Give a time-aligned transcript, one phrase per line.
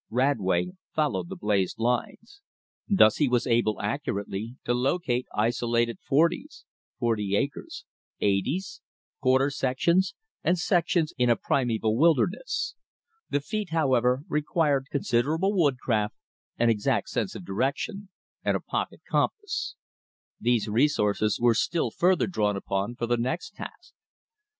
[0.11, 2.41] Radway followed the blazed lines.
[2.89, 6.65] Thus he was able accurately to locate isolated "forties"
[6.97, 7.85] (forty acres),
[8.19, 8.81] "eighties,"
[9.21, 12.73] quarter sections, and sections in a primeval wilderness.
[13.29, 16.15] The feat, however, required considerable woodcraft,
[16.57, 18.09] an exact sense of direction,
[18.43, 19.75] and a pocket compass.
[20.39, 23.93] These resources were still further drawn upon for the next task.